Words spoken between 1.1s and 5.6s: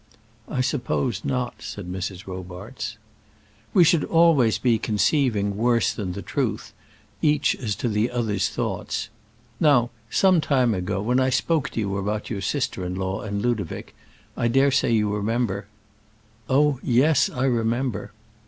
not," said Mrs. Robarts. "We should always be conceiving